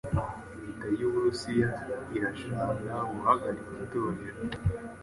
[0.65, 1.69] Leta y’Uburusiya
[2.15, 4.31] irashaka guhagarika Itorero